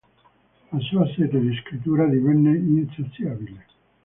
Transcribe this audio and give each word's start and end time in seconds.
La 0.71 0.79
sua 0.79 1.05
sete 1.15 1.39
di 1.39 1.55
scrittura 1.59 2.07
divenne 2.07 2.57
insaziabile. 2.57 3.65